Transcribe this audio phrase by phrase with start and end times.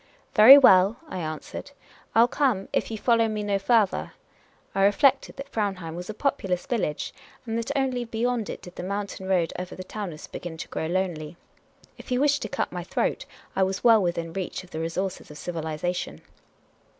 [0.35, 1.73] "Very well," I answered,"
[2.15, 4.13] I '11 come, if you follow me no farther."
[4.73, 7.13] I re flected that PVaunheim was a populous village,
[7.45, 10.79] and that only beyond it did the mountain road over the Taunus begin to The
[10.79, 11.37] Inquisitive American ']\ grow lonely.
[11.99, 15.29] If he wished to cut my throat, I was well within reach of the resources
[15.29, 16.21] of civilisation.